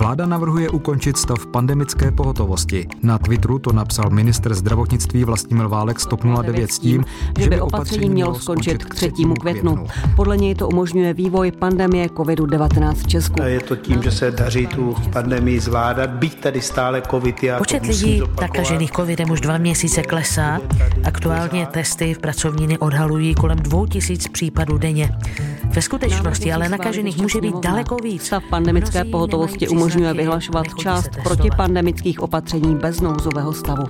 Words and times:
Vláda 0.00 0.26
navrhuje 0.26 0.68
ukončit 0.70 1.16
stav 1.16 1.46
pandemické 1.46 2.10
pohotovosti. 2.10 2.86
Na 3.02 3.18
Twitteru 3.18 3.58
to 3.58 3.72
napsal 3.72 4.10
minister 4.10 4.54
zdravotnictví 4.54 5.24
Vlastimil 5.24 5.68
Válek 5.68 6.00
z 6.00 6.06
TOP 6.06 6.20
09 6.42 6.72
s 6.72 6.78
tím, 6.78 7.04
že 7.38 7.50
by 7.50 7.60
opatření 7.60 8.10
mělo 8.10 8.34
skončit 8.34 8.84
k 8.84 8.94
3. 8.94 9.12
květnu. 9.40 9.86
Podle 10.16 10.36
něj 10.36 10.54
to 10.54 10.68
umožňuje 10.68 11.14
vývoj 11.14 11.52
pandemie 11.52 12.06
COVID-19 12.06 12.94
v 12.94 13.06
Česku. 13.06 13.42
Je 13.42 13.60
to 13.60 13.76
tím, 13.76 14.02
že 14.02 14.10
se 14.10 14.30
daří 14.30 14.66
tu 14.66 14.96
pandemii 15.12 15.60
zvládat, 15.60 16.10
byť 16.10 16.40
tady 16.40 16.60
stále 16.60 17.02
COVID. 17.10 17.42
Já 17.42 17.58
Počet 17.58 17.86
lidí 17.86 18.22
nakažených 18.40 18.90
COVIDem 18.92 19.30
už 19.30 19.40
dva 19.40 19.58
měsíce 19.58 20.02
klesá. 20.02 20.60
Aktuálně 21.04 21.66
testy 21.66 22.14
v 22.14 22.18
pracovníny 22.18 22.78
odhalují 22.78 23.34
kolem 23.34 23.58
2000 23.58 24.28
případů 24.28 24.78
denně. 24.78 25.18
Ve 25.64 25.82
skutečnosti 25.82 26.52
ale 26.52 26.68
nakažených 26.68 27.18
může 27.18 27.40
být 27.40 27.56
daleko 27.56 27.96
víc. 27.96 28.26
Stav 28.26 28.42
pandemické 28.50 29.04
pohotovosti 29.04 29.68
umožňuje 29.68 29.89
vyhlašovat 29.96 30.66
část 30.78 31.10
protipandemických 31.22 32.20
opatření 32.20 32.76
bez 32.76 33.00
nouzového 33.00 33.52
stavu. 33.52 33.84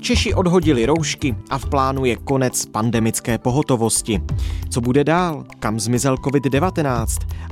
Češi 0.00 0.34
odhodili 0.34 0.86
roušky 0.86 1.34
a 1.50 1.58
v 1.58 1.66
plánu 1.66 2.04
je 2.04 2.16
konec 2.16 2.66
pandemické 2.66 3.38
pohotovosti. 3.38 4.20
Co 4.68 4.80
bude 4.80 5.04
dál? 5.04 5.44
Kam 5.58 5.80
zmizel 5.80 6.14
COVID-19? 6.14 7.06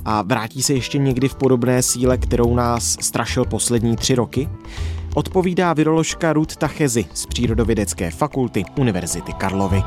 A 0.04 0.22
vrátí 0.22 0.62
se 0.62 0.74
ještě 0.74 0.98
někdy 0.98 1.28
v 1.28 1.34
podobné 1.34 1.82
síle, 1.82 2.16
kterou 2.18 2.54
nás 2.54 2.96
strašil 3.00 3.44
poslední 3.44 3.96
tři 3.96 4.14
roky? 4.14 4.48
Odpovídá 5.14 5.72
viroložka 5.72 6.32
Ruth 6.32 6.56
Tachezi 6.56 7.04
z 7.14 7.26
Přírodovědecké 7.26 8.10
fakulty 8.10 8.64
Univerzity 8.76 9.32
Karlovy. 9.32 9.82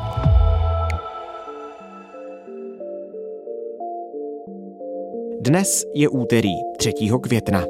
Dnes 5.42 5.86
je 5.96 6.10
úterý 6.10 6.52
3. 6.78 6.94
května. 7.24 7.66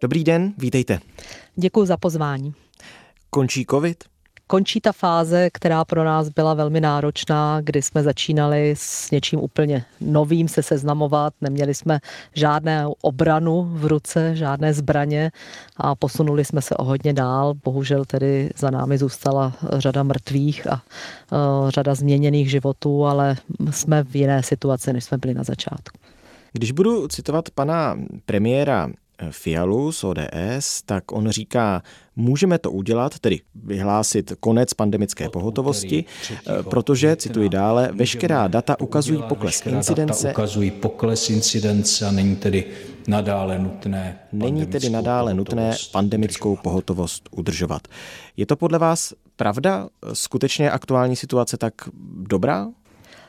Dobrý 0.00 0.24
den, 0.24 0.52
vítejte. 0.58 0.98
Děkuji 1.56 1.86
za 1.86 1.96
pozvání. 1.96 2.54
Končí 3.30 3.66
covid? 3.70 4.04
Končí 4.48 4.80
ta 4.80 4.92
fáze, 4.92 5.50
která 5.52 5.84
pro 5.84 6.04
nás 6.04 6.28
byla 6.28 6.54
velmi 6.54 6.80
náročná, 6.80 7.60
kdy 7.60 7.82
jsme 7.82 8.02
začínali 8.02 8.74
s 8.76 9.10
něčím 9.10 9.40
úplně 9.40 9.84
novým 10.00 10.48
se 10.48 10.62
seznamovat, 10.62 11.34
neměli 11.40 11.74
jsme 11.74 12.00
žádné 12.34 12.86
obranu 13.00 13.68
v 13.72 13.86
ruce, 13.86 14.36
žádné 14.36 14.74
zbraně 14.74 15.30
a 15.76 15.94
posunuli 15.94 16.44
jsme 16.44 16.62
se 16.62 16.76
o 16.76 16.84
hodně 16.84 17.12
dál. 17.12 17.54
Bohužel 17.64 18.04
tedy 18.04 18.50
za 18.56 18.70
námi 18.70 18.98
zůstala 18.98 19.52
řada 19.72 20.02
mrtvých 20.02 20.66
a 20.66 20.82
uh, 20.82 21.70
řada 21.70 21.94
změněných 21.94 22.50
životů, 22.50 23.06
ale 23.06 23.36
jsme 23.70 24.04
v 24.04 24.16
jiné 24.16 24.42
situaci, 24.42 24.92
než 24.92 25.04
jsme 25.04 25.18
byli 25.18 25.34
na 25.34 25.44
začátku. 25.44 25.98
Když 26.52 26.72
budu 26.72 27.08
citovat 27.08 27.50
pana 27.50 27.96
premiéra 28.26 28.88
Fialu 29.30 29.92
z 29.92 30.04
ODS, 30.04 30.82
tak 30.84 31.12
on 31.12 31.28
říká, 31.28 31.82
můžeme 32.16 32.58
to 32.58 32.70
udělat, 32.70 33.18
tedy 33.18 33.40
vyhlásit 33.54 34.32
konec 34.40 34.74
pandemické 34.74 35.28
pohotovosti, 35.28 36.04
protože, 36.70 37.16
cituji 37.16 37.48
dále, 37.48 37.90
veškerá 37.94 38.48
data 38.48 38.80
ukazují 38.80 39.22
pokles 39.28 39.66
incidence. 39.66 40.30
ukazují 40.30 40.70
pokles 40.70 41.30
incidence 41.30 42.06
a 42.06 42.10
není 42.10 42.36
tedy 42.36 42.64
nadále 43.08 43.58
nutné 43.58 44.18
Není 44.32 44.66
tedy 44.66 44.90
nadále 44.90 45.34
nutné 45.34 45.76
pandemickou 45.92 46.56
pohotovost 46.56 47.28
udržovat. 47.32 47.88
Je 48.36 48.46
to 48.46 48.56
podle 48.56 48.78
vás 48.78 49.12
pravda? 49.36 49.88
Skutečně 50.12 50.70
aktuální 50.70 51.16
situace 51.16 51.56
tak 51.56 51.74
dobrá? 52.28 52.68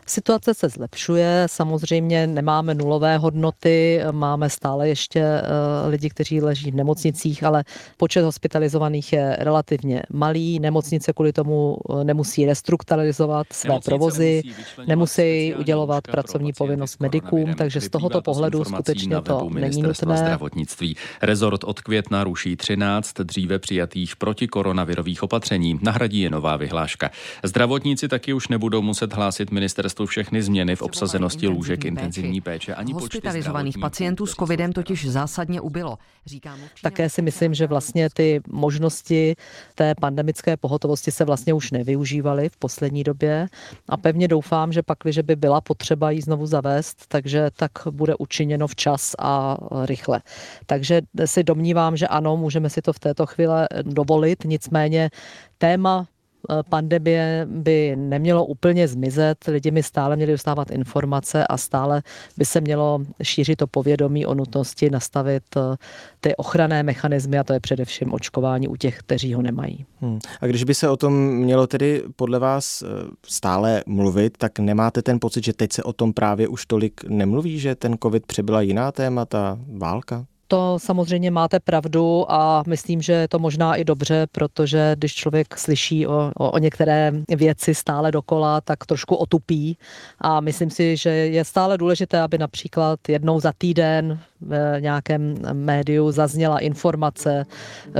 Situace 0.09 0.53
se 0.53 0.69
zlepšuje, 0.69 1.47
samozřejmě 1.49 2.27
nemáme 2.27 2.75
nulové 2.75 3.17
hodnoty, 3.17 4.01
máme 4.11 4.49
stále 4.49 4.89
ještě 4.89 5.19
eh, 5.19 5.43
lidi, 5.87 6.09
kteří 6.09 6.41
leží 6.41 6.71
v 6.71 6.75
nemocnicích, 6.75 7.43
ale 7.43 7.63
počet 7.97 8.21
hospitalizovaných 8.21 9.13
je 9.13 9.37
relativně 9.39 10.03
malý. 10.09 10.59
Nemocnice 10.59 11.13
kvůli 11.13 11.33
tomu 11.33 11.77
eh, 11.77 12.03
nemusí 12.03 12.45
restrukturalizovat 12.45 13.47
své 13.53 13.67
Nemocnice 13.67 13.89
provozy, 13.89 14.43
nemusí 14.87 15.55
udělovat 15.59 16.07
pracovní 16.07 16.53
povinnost 16.53 16.99
medikům, 16.99 17.53
takže 17.53 17.81
z 17.81 17.89
tohoto 17.89 18.21
pohledu 18.21 18.63
skutečně 18.63 19.21
to 19.21 19.49
není 19.53 19.81
nutné. 19.81 20.17
Zdravotnictví. 20.17 20.95
Rezort 21.21 21.63
od 21.63 21.81
května 21.81 22.23
ruší 22.23 22.55
13 22.55 23.13
dříve 23.13 23.59
přijatých 23.59 24.15
protikoronavirových 24.15 25.23
opatření. 25.23 25.79
Nahradí 25.81 26.19
je 26.19 26.29
nová 26.29 26.57
vyhláška. 26.57 27.11
Zdravotníci 27.43 28.07
taky 28.07 28.33
už 28.33 28.47
nebudou 28.47 28.81
muset 28.81 29.13
hlásit 29.13 29.51
ministerstvo 29.51 29.98
ministerstvu 29.99 30.05
všechny 30.05 30.43
změny 30.43 30.75
v 30.75 30.81
obsazenosti 30.81 31.47
lůžek 31.47 31.85
intenzivní 31.85 32.41
péče. 32.41 32.75
Ani 32.75 32.93
Hospitalizovaných 32.93 33.77
pacientů 33.77 34.25
s 34.25 34.35
covidem 34.35 34.73
totiž 34.73 35.09
zásadně 35.09 35.61
ubylo. 35.61 35.97
Také 36.81 37.09
si 37.09 37.21
myslím, 37.21 37.53
že 37.53 37.67
vlastně 37.67 38.09
ty 38.09 38.41
možnosti 38.47 39.35
té 39.75 39.95
pandemické 40.01 40.57
pohotovosti 40.57 41.11
se 41.11 41.25
vlastně 41.25 41.53
už 41.53 41.71
nevyužívaly 41.71 42.49
v 42.49 42.57
poslední 42.57 43.03
době 43.03 43.47
a 43.89 43.97
pevně 43.97 44.27
doufám, 44.27 44.71
že 44.71 44.83
pak, 44.83 44.97
že 45.05 45.23
by 45.23 45.35
byla 45.35 45.61
potřeba 45.61 46.11
ji 46.11 46.21
znovu 46.21 46.45
zavést, 46.45 47.07
takže 47.07 47.49
tak 47.55 47.71
bude 47.91 48.15
učiněno 48.15 48.67
včas 48.67 49.15
a 49.19 49.57
rychle. 49.85 50.21
Takže 50.65 51.01
si 51.25 51.43
domnívám, 51.43 51.97
že 51.97 52.07
ano, 52.07 52.37
můžeme 52.37 52.69
si 52.69 52.81
to 52.81 52.93
v 52.93 52.99
této 52.99 53.25
chvíli 53.25 53.65
dovolit, 53.83 54.43
nicméně 54.45 55.09
téma 55.57 56.07
pandemie 56.69 57.47
by 57.49 57.95
nemělo 57.95 58.45
úplně 58.45 58.87
zmizet, 58.87 59.37
lidi 59.47 59.71
by 59.71 59.83
stále 59.83 60.15
měli 60.15 60.31
dostávat 60.31 60.71
informace 60.71 61.47
a 61.47 61.57
stále 61.57 62.01
by 62.37 62.45
se 62.45 62.61
mělo 62.61 62.99
šířit 63.23 63.55
to 63.55 63.67
povědomí 63.67 64.25
o 64.25 64.35
nutnosti 64.35 64.89
nastavit 64.89 65.43
eh, 65.57 65.75
ty 66.19 66.35
ochranné 66.35 66.83
mechanismy 66.83 67.39
a 67.39 67.43
to 67.43 67.53
je 67.53 67.59
především 67.59 68.13
očkování 68.13 68.67
u 68.67 68.75
těch, 68.75 68.99
kteří 68.99 69.33
ho 69.33 69.41
nemají. 69.41 69.85
Hmm. 70.01 70.19
A 70.41 70.47
když 70.47 70.63
by 70.63 70.73
se 70.73 70.89
o 70.89 70.97
tom 70.97 71.13
mělo 71.29 71.67
tedy 71.67 72.03
podle 72.15 72.39
vás 72.39 72.81
eh, 72.81 72.85
stále 73.25 73.83
mluvit, 73.85 74.37
tak 74.37 74.59
nemáte 74.59 75.01
ten 75.01 75.19
pocit, 75.19 75.43
že 75.43 75.53
teď 75.53 75.73
se 75.73 75.83
o 75.83 75.93
tom 75.93 76.13
právě 76.13 76.47
už 76.47 76.65
tolik 76.65 77.03
nemluví, 77.07 77.59
že 77.59 77.75
ten 77.75 77.97
covid 78.03 78.25
přebyla 78.25 78.61
jiná 78.61 78.91
témata, 78.91 79.59
válka? 79.77 80.25
To 80.51 80.79
samozřejmě 80.79 81.31
máte 81.31 81.59
pravdu 81.59 82.31
a 82.31 82.63
myslím, 82.67 83.01
že 83.01 83.13
je 83.13 83.27
to 83.27 83.39
možná 83.39 83.75
i 83.75 83.83
dobře, 83.83 84.27
protože 84.31 84.95
když 84.97 85.15
člověk 85.15 85.57
slyší 85.57 86.07
o, 86.07 86.31
o, 86.37 86.51
o 86.51 86.57
některé 86.57 87.11
věci 87.35 87.75
stále 87.75 88.11
dokola, 88.11 88.61
tak 88.61 88.85
trošku 88.85 89.15
otupí. 89.15 89.77
A 90.21 90.39
myslím 90.39 90.69
si, 90.69 90.97
že 90.97 91.09
je 91.09 91.45
stále 91.45 91.77
důležité, 91.77 92.21
aby 92.21 92.37
například 92.37 92.99
jednou 93.09 93.39
za 93.39 93.53
týden 93.57 94.19
v 94.41 94.81
nějakém 94.81 95.35
médiu 95.53 96.11
zazněla 96.11 96.59
informace, 96.59 97.45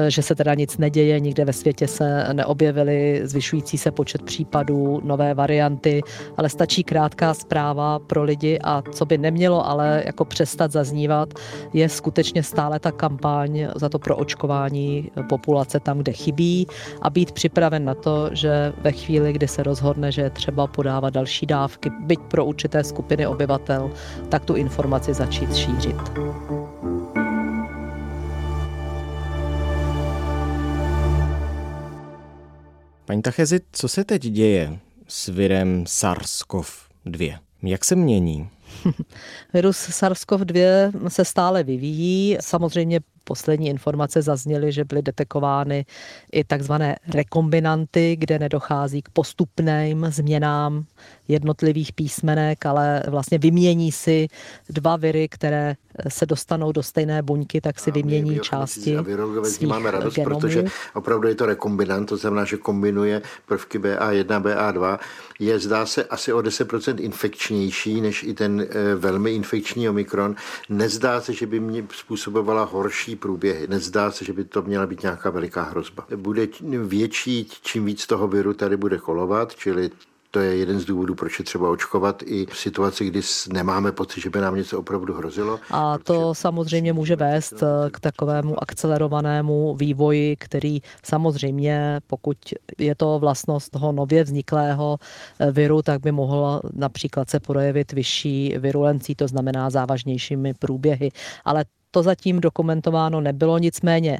že 0.07 0.21
se 0.21 0.35
teda 0.35 0.53
nic 0.53 0.77
neděje, 0.77 1.19
nikde 1.19 1.45
ve 1.45 1.53
světě 1.53 1.87
se 1.87 2.33
neobjevily 2.33 3.21
zvyšující 3.23 3.77
se 3.77 3.91
počet 3.91 4.21
případů, 4.21 5.01
nové 5.03 5.33
varianty, 5.33 6.01
ale 6.37 6.49
stačí 6.49 6.83
krátká 6.83 7.33
zpráva 7.33 7.99
pro 7.99 8.23
lidi 8.23 8.59
a 8.63 8.83
co 8.91 9.05
by 9.05 9.17
nemělo 9.17 9.67
ale 9.67 10.03
jako 10.05 10.25
přestat 10.25 10.71
zaznívat, 10.71 11.33
je 11.73 11.89
skutečně 11.89 12.43
stále 12.43 12.79
ta 12.79 12.91
kampaň 12.91 13.67
za 13.75 13.89
to 13.89 13.99
pro 13.99 14.17
očkování 14.17 15.11
populace 15.29 15.79
tam, 15.79 15.97
kde 15.97 16.11
chybí 16.11 16.67
a 17.01 17.09
být 17.09 17.31
připraven 17.31 17.85
na 17.85 17.93
to, 17.93 18.29
že 18.33 18.73
ve 18.81 18.91
chvíli, 18.91 19.33
kdy 19.33 19.47
se 19.47 19.63
rozhodne, 19.63 20.11
že 20.11 20.21
je 20.21 20.29
třeba 20.29 20.67
podávat 20.67 21.13
další 21.13 21.45
dávky, 21.45 21.89
byť 22.05 22.19
pro 22.19 22.45
určité 22.45 22.83
skupiny 22.83 23.27
obyvatel, 23.27 23.91
tak 24.29 24.45
tu 24.45 24.55
informaci 24.55 25.13
začít 25.13 25.55
šířit. 25.55 26.28
Paní 33.05 33.21
Tachezi, 33.21 33.59
co 33.71 33.87
se 33.87 34.03
teď 34.03 34.21
děje 34.21 34.79
s 35.07 35.27
virem 35.27 35.83
SARS-CoV-2? 35.83 37.37
Jak 37.63 37.85
se 37.85 37.95
mění? 37.95 38.49
Virus 39.53 39.77
SARS-CoV-2 39.77 40.91
se 41.07 41.25
stále 41.25 41.63
vyvíjí. 41.63 42.37
Samozřejmě 42.41 42.99
poslední 43.29 43.69
informace 43.69 44.21
zazněly, 44.21 44.71
že 44.71 44.85
byly 44.85 45.01
detekovány 45.01 45.85
i 46.31 46.43
takzvané 46.43 46.97
rekombinanty, 47.13 48.15
kde 48.19 48.39
nedochází 48.39 49.01
k 49.01 49.09
postupným 49.13 50.07
změnám 50.09 50.83
jednotlivých 51.27 51.93
písmenek, 51.93 52.65
ale 52.65 53.03
vlastně 53.07 53.37
vymění 53.37 53.91
si 53.91 54.27
dva 54.69 54.97
viry, 54.97 55.29
které 55.29 55.75
se 56.07 56.25
dostanou 56.25 56.71
do 56.71 56.83
stejné 56.83 57.21
buňky, 57.21 57.61
tak 57.61 57.79
si 57.79 57.91
vymění 57.91 58.39
části 58.39 58.97
a 58.97 59.03
svých 59.43 59.69
máme 59.69 59.91
radost, 59.91 60.15
genomů. 60.15 60.39
protože 60.39 60.63
opravdu 60.93 61.27
je 61.27 61.35
to 61.35 61.45
rekombinant, 61.45 62.09
to 62.09 62.17
znamená, 62.17 62.45
že 62.45 62.57
kombinuje 62.57 63.21
prvky 63.45 63.79
BA1, 63.79 64.41
BA2. 64.41 64.99
Je, 65.39 65.59
zdá 65.59 65.85
se, 65.85 66.03
asi 66.03 66.33
o 66.33 66.39
10% 66.39 66.95
infekčnější 67.03 68.01
než 68.01 68.23
i 68.23 68.33
ten 68.33 68.61
e, 68.61 68.95
velmi 68.95 69.31
infekční 69.31 69.89
Omikron. 69.89 70.35
Nezdá 70.69 71.21
se, 71.21 71.33
že 71.33 71.47
by 71.47 71.59
mě 71.59 71.83
způsobovala 71.93 72.63
horší 72.63 73.15
průběhy. 73.19 73.67
Nezdá 73.67 74.11
se, 74.11 74.25
že 74.25 74.33
by 74.33 74.43
to 74.43 74.61
měla 74.61 74.87
být 74.87 75.03
nějaká 75.03 75.29
veliká 75.29 75.63
hrozba. 75.63 76.07
Bude 76.15 76.47
větší, 76.83 77.47
čím 77.61 77.85
víc 77.85 78.07
toho 78.07 78.27
viru 78.27 78.53
tady 78.53 78.77
bude 78.77 78.97
kolovat, 78.97 79.55
čili 79.55 79.91
to 80.31 80.39
je 80.39 80.55
jeden 80.55 80.79
z 80.79 80.85
důvodů, 80.85 81.15
proč 81.15 81.39
je 81.39 81.45
třeba 81.45 81.69
očkovat 81.69 82.23
i 82.25 82.45
v 82.45 82.57
situaci, 82.57 83.05
kdy 83.05 83.21
nemáme 83.53 83.91
pocit, 83.91 84.21
že 84.21 84.29
by 84.29 84.41
nám 84.41 84.55
něco 84.55 84.79
opravdu 84.79 85.13
hrozilo. 85.13 85.59
A 85.71 85.97
to 85.97 86.35
samozřejmě 86.35 86.93
může 86.93 87.15
vést 87.15 87.53
eh, 87.63 87.89
k 87.89 87.99
takovému 87.99 88.63
akcelerovanému 88.63 89.75
vývoji, 89.75 90.35
který 90.35 90.79
samozřejmě, 91.03 91.99
pokud 92.07 92.37
je 92.77 92.95
to 92.95 93.19
vlastnost 93.19 93.71
toho 93.71 93.91
nově 93.91 94.23
vzniklého 94.23 94.97
eh, 95.39 95.51
viru, 95.51 95.81
tak 95.81 96.01
by 96.01 96.11
mohla 96.11 96.61
například 96.73 97.29
se 97.29 97.39
projevit 97.39 97.93
vyšší 97.93 98.55
virulencí, 98.57 99.15
to 99.15 99.27
znamená 99.27 99.69
závažnějšími 99.69 100.53
průběhy. 100.53 101.11
Ale 101.45 101.65
to 101.91 102.03
zatím 102.03 102.41
dokumentováno 102.41 103.21
nebylo, 103.21 103.57
nicméně 103.57 104.19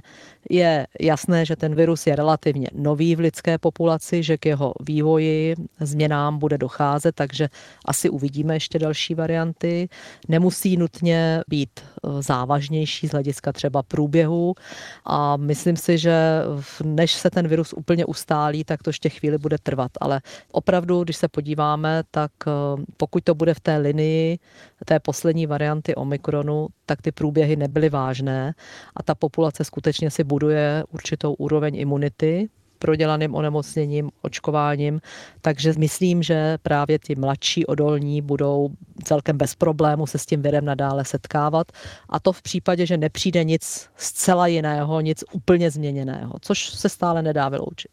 je 0.50 0.88
jasné, 1.00 1.46
že 1.46 1.56
ten 1.56 1.76
virus 1.76 2.08
je 2.08 2.16
relativně 2.16 2.68
nový 2.74 3.16
v 3.16 3.20
lidské 3.20 3.58
populaci, 3.58 4.24
že 4.24 4.38
k 4.38 4.46
jeho 4.46 4.74
vývoji, 4.80 5.56
změnám 5.80 6.40
bude 6.40 6.58
docházet, 6.58 7.16
takže 7.16 7.50
asi 7.86 8.10
uvidíme 8.10 8.56
ještě 8.56 8.80
další 8.80 9.16
varianty. 9.16 9.90
Nemusí 10.28 10.78
nutně 10.78 11.42
být 11.48 11.80
eh, 11.80 12.22
závažnější 12.22 13.08
z 13.08 13.12
hlediska 13.12 13.52
třeba 13.52 13.84
průběhu 13.84 14.56
a 15.06 15.38
myslím 15.38 15.78
si, 15.78 15.98
že 15.98 16.42
než 16.84 17.14
se 17.14 17.30
ten 17.30 17.48
virus 17.48 17.74
úplně 17.74 18.06
ustálí, 18.06 18.64
tak 18.64 18.84
to 18.84 18.90
ještě 18.90 19.10
chvíli 19.10 19.38
bude 19.38 19.58
trvat, 19.64 19.92
ale 20.02 20.22
opravdu, 20.52 21.04
když 21.04 21.18
se 21.18 21.28
podíváme, 21.28 22.04
tak 22.12 22.32
eh, 22.48 22.52
pokud 22.98 23.24
to 23.24 23.36
bude 23.36 23.54
v 23.54 23.60
té 23.60 23.78
linii 23.78 24.40
té 24.86 25.00
poslední 25.00 25.46
varianty 25.46 25.96
Omikronu, 25.96 26.68
tak 26.86 27.02
ty 27.02 27.12
průběhy 27.12 27.56
nebyly 27.60 27.90
vážné 27.90 28.54
a 28.96 29.04
ta 29.04 29.16
populace 29.16 29.64
skutečně 29.64 30.12
si 30.12 30.24
buduje 30.24 30.84
určitou 30.92 31.34
úroveň 31.34 31.76
imunity, 31.76 32.50
prodělaným 32.80 33.36
onemocněním, 33.36 34.10
očkováním. 34.22 35.02
Takže 35.42 35.74
myslím, 35.78 36.24
že 36.24 36.58
právě 36.62 37.00
ti 37.00 37.16
mladší 37.16 37.66
odolní 37.66 38.22
budou 38.22 38.70
celkem 39.04 39.38
bez 39.38 39.56
problému 39.56 40.08
se 40.08 40.18
s 40.18 40.26
tím 40.26 40.42
virem 40.42 40.66
nadále 40.66 41.06
setkávat. 41.06 41.72
A 42.10 42.20
to 42.20 42.34
v 42.34 42.42
případě, 42.42 42.86
že 42.86 42.98
nepřijde 42.98 43.44
nic 43.44 43.90
zcela 43.96 44.48
jiného, 44.48 45.02
nic 45.02 45.24
úplně 45.32 45.72
změněného, 45.72 46.34
což 46.42 46.70
se 46.70 46.90
stále 46.90 47.22
nedá 47.22 47.50
vyloučit. 47.50 47.92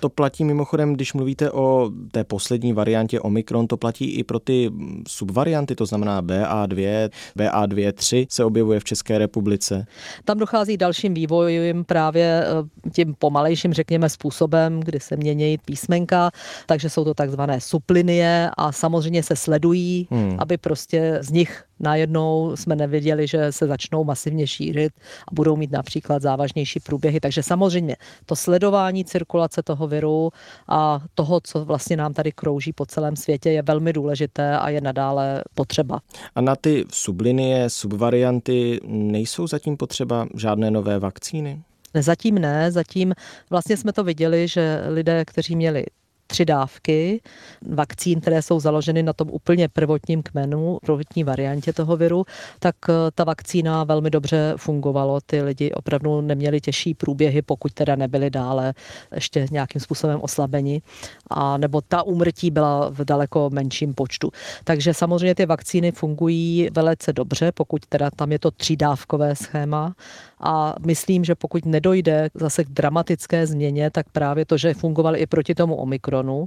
To 0.00 0.08
platí 0.08 0.44
mimochodem, 0.44 0.94
když 0.94 1.12
mluvíte 1.12 1.50
o 1.50 1.90
té 2.12 2.24
poslední 2.24 2.72
variantě 2.72 3.20
Omikron, 3.20 3.66
to 3.66 3.76
platí 3.76 4.10
i 4.10 4.24
pro 4.24 4.38
ty 4.38 4.70
subvarianty, 5.08 5.74
to 5.74 5.86
znamená 5.86 6.22
BA2, 6.22 7.10
BA2.3 7.38 8.26
se 8.30 8.44
objevuje 8.44 8.80
v 8.80 8.84
České 8.84 9.18
republice. 9.18 9.86
Tam 10.24 10.38
dochází 10.38 10.76
dalším 10.76 11.14
vývojím 11.14 11.84
právě 11.84 12.44
eh, 12.44 12.90
tím 12.90 13.14
pomalejším, 13.18 13.72
řekněme, 13.72 14.08
způsobem, 14.08 14.80
kdy 14.80 15.00
se 15.00 15.16
mění 15.16 15.58
písmenka, 15.64 16.30
takže 16.66 16.90
jsou 16.90 17.04
to 17.04 17.14
takzvané 17.14 17.60
suplinie 17.60 18.50
a 18.56 18.72
samozřejmě 18.72 19.22
se 19.22 19.36
sledují, 19.36 20.08
hmm. 20.10 20.36
aby 20.38 20.58
prostě 20.58 21.18
z 21.22 21.30
nich 21.30 21.64
najednou 21.80 22.56
jsme 22.56 22.76
nevěděli, 22.76 23.26
že 23.26 23.52
se 23.52 23.66
začnou 23.66 24.04
masivně 24.04 24.46
šířit 24.46 24.92
a 25.28 25.34
budou 25.34 25.56
mít 25.56 25.70
například 25.72 26.22
závažnější 26.22 26.80
průběhy. 26.80 27.20
Takže 27.20 27.42
samozřejmě 27.42 27.96
to 28.26 28.36
sledování 28.36 29.04
cirkulace 29.04 29.62
toho 29.62 29.86
viru 29.88 30.30
a 30.68 31.00
toho, 31.14 31.40
co 31.40 31.64
vlastně 31.64 31.96
nám 31.96 32.14
tady 32.14 32.32
krouží 32.32 32.72
po 32.72 32.86
celém 32.86 33.16
světě, 33.16 33.50
je 33.50 33.62
velmi 33.62 33.92
důležité 33.92 34.58
a 34.58 34.68
je 34.68 34.80
nadále 34.80 35.42
potřeba. 35.54 36.00
A 36.34 36.40
na 36.40 36.56
ty 36.56 36.84
sublinie, 36.92 37.70
subvarianty 37.70 38.80
nejsou 38.86 39.46
zatím 39.46 39.76
potřeba 39.76 40.26
žádné 40.34 40.70
nové 40.70 40.98
vakcíny? 40.98 41.62
Zatím 41.94 42.34
ne, 42.34 42.72
zatím 42.72 43.14
vlastně 43.50 43.76
jsme 43.76 43.92
to 43.92 44.04
viděli, 44.04 44.48
že 44.48 44.82
lidé, 44.88 45.24
kteří 45.24 45.56
měli 45.56 45.84
tři 46.26 46.44
dávky 46.44 47.20
vakcín, 47.68 48.20
které 48.20 48.42
jsou 48.42 48.60
založeny 48.60 49.02
na 49.02 49.12
tom 49.12 49.28
úplně 49.30 49.68
prvotním 49.68 50.22
kmenu, 50.22 50.78
prvotní 50.86 51.24
variantě 51.24 51.72
toho 51.72 51.96
viru, 51.96 52.24
tak 52.58 52.76
eh, 52.88 52.92
ta 53.14 53.24
vakcína 53.24 53.84
velmi 53.84 54.10
dobře 54.10 54.54
fungovalo. 54.56 55.20
Ty 55.26 55.42
lidi 55.42 55.72
opravdu 55.72 56.20
neměli 56.20 56.60
těžší 56.60 56.94
průběhy, 56.94 57.42
pokud 57.42 57.72
teda 57.72 57.96
nebyli 57.96 58.30
dále 58.30 58.74
ještě 59.14 59.46
nějakým 59.50 59.80
způsobem 59.80 60.20
oslabeni, 60.22 60.82
a 61.30 61.56
nebo 61.58 61.80
ta 61.80 62.02
úmrtí 62.02 62.50
byla 62.50 62.90
v 62.90 63.04
daleko 63.04 63.50
menším 63.50 63.94
počtu. 63.94 64.30
Takže 64.64 64.94
samozřejmě 64.94 65.34
ty 65.34 65.46
vakcíny 65.46 65.92
fungují 65.92 66.68
velice 66.72 67.12
dobře, 67.12 67.52
pokud 67.52 67.86
teda 67.86 68.10
tam 68.16 68.32
je 68.32 68.38
to 68.38 68.50
třídávkové 68.50 69.36
schéma 69.36 69.94
a 70.40 70.74
myslím, 70.86 71.24
že 71.24 71.34
pokud 71.34 71.64
nedojde 71.64 72.30
zase 72.34 72.64
k 72.64 72.68
dramatické 72.68 73.46
změně, 73.46 73.90
tak 73.90 74.06
právě 74.12 74.44
to, 74.44 74.56
že 74.56 74.74
fungoval 74.74 75.16
i 75.16 75.26
proti 75.26 75.54
tomu 75.54 75.74
Omikronu 75.74 76.46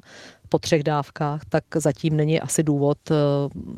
po 0.50 0.60
třech 0.60 0.84
dávkách, 0.84 1.42
tak 1.50 1.64
zatím 1.76 2.18
není 2.18 2.42
asi 2.42 2.64
důvod 2.64 2.98
eh, 3.12 3.16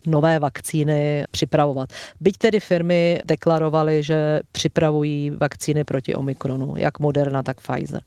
nové 0.07 0.39
vakcíny 0.39 1.23
připravovat. 1.31 1.89
Byť 2.19 2.37
tedy 2.37 2.59
firmy 2.59 3.21
deklarovaly, 3.25 4.03
že 4.03 4.39
připravují 4.51 5.29
vakcíny 5.29 5.83
proti 5.83 6.15
Omikronu, 6.15 6.73
jak 6.77 6.99
Moderna, 6.99 7.43
tak 7.43 7.57
Pfizer. 7.61 8.01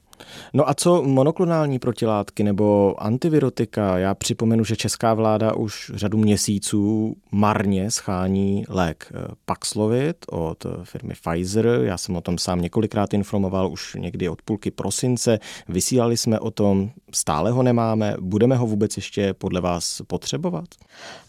No 0.52 0.68
a 0.68 0.74
co 0.74 1.02
monoklonální 1.02 1.78
protilátky 1.78 2.44
nebo 2.44 2.94
antivirotika? 2.98 3.98
Já 3.98 4.14
připomenu, 4.14 4.64
že 4.64 4.76
česká 4.76 5.14
vláda 5.14 5.54
už 5.54 5.92
řadu 5.94 6.18
měsíců 6.18 7.16
marně 7.32 7.90
schání 7.90 8.64
lék 8.68 9.12
eh, 9.14 9.28
Paxlovid 9.44 10.16
od 10.30 10.66
firmy 10.84 11.14
Pfizer. 11.22 11.66
Já 11.82 11.98
jsem 11.98 12.16
o 12.16 12.20
tom 12.20 12.38
sám 12.38 12.60
několikrát 12.60 13.14
informoval 13.14 13.72
už 13.72 13.96
někdy 14.00 14.28
od 14.28 14.42
půlky 14.42 14.70
prosince. 14.70 15.38
Vysílali 15.68 16.16
jsme 16.16 16.40
o 16.40 16.50
tom, 16.50 16.90
stále 17.14 17.50
ho 17.50 17.62
nemáme. 17.62 18.14
Budeme 18.20 18.56
ho 18.56 18.66
vůbec 18.66 18.96
ještě 18.96 19.34
podle 19.34 19.60
vás 19.60 20.02
potřebovat? 20.06 20.64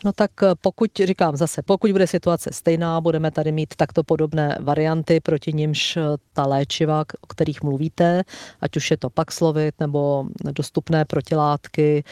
No 0.05 0.13
tak 0.13 0.31
eh, 0.43 0.47
pokud, 0.61 0.91
říkám 1.05 1.37
zase, 1.37 1.61
pokud 1.61 1.91
bude 1.91 2.07
situace 2.07 2.49
stejná, 2.53 3.01
budeme 3.01 3.31
tady 3.31 3.51
mít 3.51 3.75
takto 3.75 4.03
podobné 4.03 4.57
varianty, 4.61 5.19
proti 5.19 5.53
nimž 5.53 5.97
eh, 5.97 6.01
ta 6.33 6.45
léčiva, 6.45 7.03
o 7.21 7.27
kterých 7.27 7.63
mluvíte, 7.63 8.23
ať 8.61 8.77
už 8.77 8.91
je 8.91 8.97
to 8.97 9.09
Paxlovid 9.09 9.75
nebo 9.79 10.25
dostupné 10.51 11.05
protilátky 11.05 12.03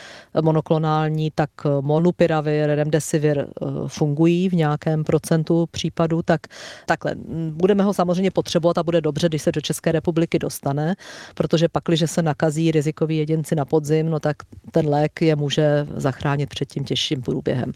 monoklonální, 0.41 1.31
tak 1.35 1.49
monupiravir, 1.81 2.69
remdesivir 2.69 3.39
eh, 3.39 3.65
fungují 3.87 4.49
v 4.49 4.53
nějakém 4.53 5.03
procentu 5.03 5.65
případů, 5.71 6.21
tak 6.21 6.41
takhle. 6.85 7.15
Budeme 7.51 7.83
ho 7.83 7.93
samozřejmě 7.93 8.31
potřebovat 8.31 8.77
a 8.77 8.83
bude 8.83 9.01
dobře, 9.01 9.29
když 9.29 9.41
se 9.41 9.51
do 9.51 9.61
České 9.61 9.91
republiky 9.91 10.39
dostane, 10.39 10.95
protože 11.35 11.69
pak, 11.69 11.83
když 11.87 12.03
se 12.05 12.21
nakazí 12.21 12.71
rizikoví 12.71 13.17
jedinci 13.17 13.55
na 13.55 13.62
podzim, 13.65 14.09
no 14.09 14.19
tak 14.19 14.37
ten 14.71 14.89
lék 14.89 15.21
je 15.21 15.35
může 15.35 15.87
zachránit 15.95 16.49
před 16.49 16.65
tím 16.65 16.83
těžším 16.83 17.21
průběhem. 17.21 17.71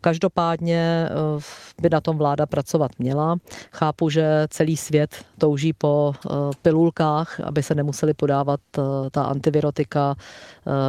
Každopádně 0.00 1.08
eh, 1.08 1.42
by 1.82 1.90
na 1.90 2.00
tom 2.00 2.18
vláda 2.18 2.46
pracovat 2.46 2.90
měla. 2.98 3.36
Chápu, 3.72 4.10
že 4.10 4.46
celý 4.50 4.76
svět 4.76 5.10
touží 5.38 5.72
po 5.72 6.14
eh, 6.14 6.30
pilulkách, 6.62 7.40
aby 7.40 7.62
se 7.62 7.74
nemuseli 7.74 8.14
podávat 8.14 8.60
eh, 8.78 8.80
ta 9.10 9.22
antivirotika 9.22 10.14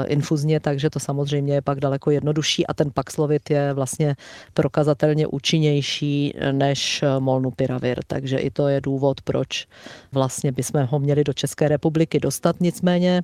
infuzně, 0.05 0.60
takže 0.60 0.89
to 0.89 1.00
samozřejmě 1.00 1.53
je 1.53 1.62
pak 1.62 1.79
daleko 1.79 2.12
jednodušší 2.12 2.67
a 2.67 2.74
ten 2.74 2.91
Paxlovid 2.93 3.50
je 3.50 3.74
vlastně 3.74 4.15
prokazatelně 4.53 5.27
účinnější 5.27 6.33
než 6.51 7.03
molnupiravir, 7.19 8.00
takže 8.07 8.38
i 8.38 8.50
to 8.50 8.67
je 8.67 8.81
důvod, 8.81 9.22
proč 9.22 9.67
vlastně 10.12 10.51
bychom 10.51 10.86
ho 10.86 11.00
měli 11.00 11.24
do 11.24 11.33
České 11.33 11.67
republiky 11.67 12.19
dostat. 12.19 12.55
Nicméně 12.60 13.22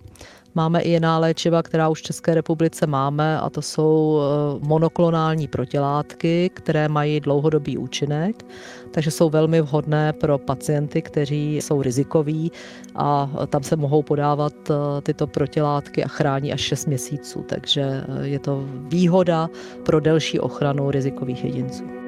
Máme 0.55 0.81
i 0.81 0.89
jiná 0.89 1.19
léčiva, 1.19 1.63
která 1.63 1.89
už 1.89 1.99
v 1.99 2.03
České 2.03 2.35
republice 2.35 2.87
máme 2.87 3.39
a 3.39 3.49
to 3.49 3.61
jsou 3.61 4.19
eh, 4.19 4.67
monoklonální 4.67 5.47
protilátky, 5.47 6.49
které 6.53 6.87
mají 6.87 7.19
dlouhodobý 7.19 7.77
účinek, 7.77 8.45
takže 8.91 9.11
jsou 9.11 9.29
velmi 9.29 9.61
vhodné 9.61 10.13
pro 10.13 10.37
pacienty, 10.37 11.01
kteří 11.01 11.57
jsou 11.57 11.81
rizikoví 11.81 12.51
a 12.95 13.31
tam 13.47 13.63
se 13.63 13.75
mohou 13.75 14.03
podávat 14.03 14.53
eh, 14.69 15.01
tyto 15.01 15.27
protilátky 15.27 16.03
a 16.03 16.07
chrání 16.07 16.53
až 16.53 16.61
6 16.61 16.85
měsíců, 16.85 17.45
takže 17.49 17.81
eh, 17.81 18.27
je 18.27 18.39
to 18.39 18.63
výhoda 18.87 19.49
pro 19.85 19.99
delší 19.99 20.39
ochranu 20.39 20.91
rizikových 20.91 21.43
jedinců. 21.43 21.98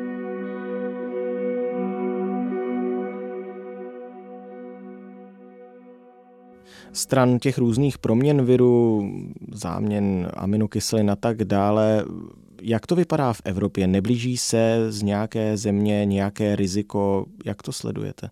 Stran 6.94 7.40
těch 7.40 7.58
různých 7.58 7.98
proměn 7.98 8.46
viru, 8.46 9.04
záměn 9.54 10.32
aminokyselin 10.34 11.12
a 11.12 11.16
tak 11.16 11.44
dále, 11.44 12.06
jak 12.62 12.88
to 12.88 12.96
vypadá 12.96 13.34
v 13.34 13.42
Evropě? 13.46 13.88
Neblíží 13.88 14.38
se 14.38 14.86
z 14.90 15.02
nějaké 15.02 15.58
země 15.58 16.06
nějaké 16.06 16.56
riziko? 16.56 17.26
Jak 17.46 17.64
to 17.64 17.72
sledujete? 17.72 18.30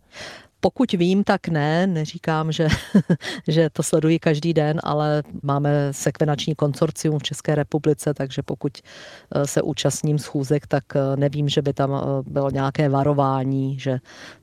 Pokud 0.61 0.91
vím, 0.91 1.23
tak 1.23 1.47
ne. 1.47 1.87
Neříkám, 1.87 2.51
že, 2.51 2.67
že 3.47 3.69
to 3.69 3.83
sledují 3.83 4.19
každý 4.19 4.53
den, 4.53 4.79
ale 4.83 5.23
máme 5.43 5.87
sekvenační 5.91 6.55
konsorcium 6.55 7.19
v 7.19 7.23
České 7.23 7.55
republice, 7.55 8.13
takže 8.13 8.41
pokud 8.41 8.77
eh, 8.77 9.47
se 9.47 9.61
účastním 9.61 10.19
schůzek, 10.19 10.67
tak 10.67 10.83
eh, 10.95 11.15
nevím, 11.15 11.49
že 11.49 11.61
by 11.61 11.73
tam 11.73 11.91
eh, 11.93 12.29
bylo 12.29 12.49
nějaké 12.49 12.89
varování, 12.89 13.79
že 13.79 13.99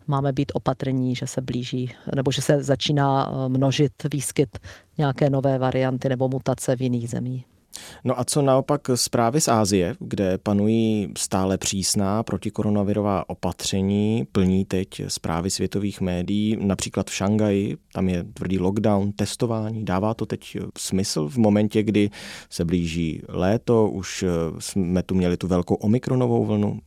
máme 0.06 0.32
být 0.32 0.52
opatrní, 0.54 1.14
že 1.14 1.26
se 1.26 1.40
blíží, 1.40 1.94
nebo 2.14 2.32
že 2.32 2.42
se 2.42 2.62
začíná 2.62 3.32
množit 3.48 3.92
výskyt 4.12 4.58
nějaké 4.98 5.30
nové 5.30 5.58
varianty 5.58 6.08
nebo 6.08 6.28
mutace 6.28 6.76
v 6.76 6.82
jiných 6.82 7.10
zemích. 7.10 7.55
No 8.04 8.20
a 8.20 8.24
co 8.24 8.42
naopak 8.42 8.80
zprávy 8.94 9.40
z 9.40 9.48
Ázie, 9.48 9.94
kde 10.00 10.38
panují 10.38 11.12
stále 11.18 11.58
přísná 11.58 12.22
protikoronavirová 12.22 13.28
opatření, 13.28 14.26
plní 14.32 14.64
teď 14.64 15.02
zprávy 15.08 15.50
světových 15.50 16.00
médií, 16.00 16.56
například 16.60 17.10
v 17.10 17.14
Šangaji, 17.14 17.76
tam 17.92 18.08
je 18.08 18.24
tvrdý 18.24 18.58
lockdown, 18.58 19.12
testování. 19.12 19.84
Dává 19.84 20.14
to 20.14 20.26
teď 20.26 20.56
smysl 20.78 21.28
v 21.28 21.36
momentě, 21.36 21.82
kdy 21.82 22.10
se 22.50 22.64
blíží 22.64 23.22
léto, 23.28 23.88
už 23.88 24.24
jsme 24.58 25.02
tu 25.02 25.14
měli 25.14 25.36
tu 25.36 25.46
velkou 25.46 25.74
omikronovou 25.74 26.44
vlnu? 26.44 26.80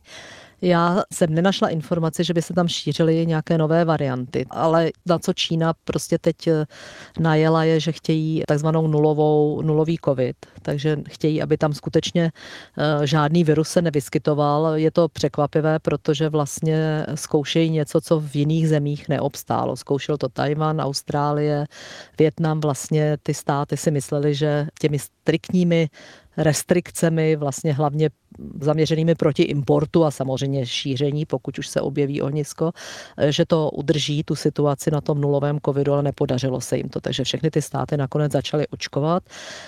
Já 0.62 1.02
jsem 1.12 1.34
nenašla 1.34 1.68
informaci, 1.68 2.24
že 2.24 2.34
by 2.34 2.42
se 2.42 2.54
tam 2.54 2.68
šířily 2.68 3.26
nějaké 3.26 3.58
nové 3.58 3.84
varianty, 3.84 4.46
ale 4.50 4.90
na 5.06 5.18
co 5.18 5.32
Čína 5.32 5.72
prostě 5.84 6.18
teď 6.18 6.46
eh, 6.46 6.66
najela 7.20 7.64
je, 7.64 7.80
že 7.80 7.92
chtějí 7.92 8.42
takzvanou 8.48 8.86
nulovou, 8.86 9.62
nulový 9.62 9.98
covid, 10.04 10.36
takže 10.62 10.96
chtějí, 11.08 11.42
aby 11.42 11.58
tam 11.58 11.72
skutečně 11.72 12.32
eh, 12.78 13.06
žádný 13.06 13.44
virus 13.44 13.68
se 13.68 13.82
nevyskytoval. 13.82 14.72
Je 14.74 14.90
to 14.90 15.08
překvapivé, 15.08 15.78
protože 15.78 16.28
vlastně 16.28 17.06
zkoušejí 17.14 17.70
něco, 17.70 18.00
co 18.00 18.20
v 18.20 18.36
jiných 18.36 18.68
zemích 18.68 19.08
neobstálo. 19.08 19.76
Zkoušel 19.76 20.16
to 20.16 20.28
Tajvan, 20.28 20.80
Austrálie, 20.80 21.66
Větnam, 22.18 22.60
vlastně 22.60 23.16
ty 23.22 23.34
státy 23.34 23.76
si 23.76 23.90
mysleli, 23.90 24.34
že 24.34 24.66
těmi 24.80 24.98
striktními 24.98 25.88
restrikcemi, 26.36 27.36
vlastně 27.36 27.72
hlavně 27.72 28.10
zaměřenými 28.60 29.14
proti 29.14 29.42
importu 29.42 30.04
a 30.04 30.10
samozřejmě 30.10 30.66
šíření, 30.66 31.26
pokud 31.26 31.58
už 31.58 31.68
se 31.68 31.80
objeví 31.80 32.22
ohnisko, 32.22 32.72
že 33.28 33.46
to 33.46 33.70
udrží 33.70 34.22
tu 34.24 34.34
situaci 34.34 34.90
na 34.90 35.00
tom 35.00 35.20
nulovém 35.20 35.58
covidu, 35.66 35.92
ale 35.92 36.02
nepodařilo 36.02 36.60
se 36.60 36.76
jim 36.76 36.88
to. 36.88 37.00
Takže 37.00 37.24
všechny 37.24 37.50
ty 37.50 37.62
státy 37.62 37.96
nakonec 37.96 38.32
začaly 38.32 38.68
očkovat. 38.68 39.22